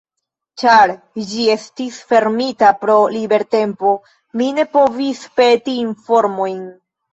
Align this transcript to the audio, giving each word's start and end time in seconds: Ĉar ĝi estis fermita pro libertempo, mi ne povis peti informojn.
Ĉar 0.61 0.93
ĝi 1.31 1.45
estis 1.55 1.99
fermita 2.13 2.71
pro 2.81 2.97
libertempo, 3.17 3.93
mi 4.43 4.49
ne 4.57 4.67
povis 4.75 5.25
peti 5.39 5.79
informojn. 5.87 6.61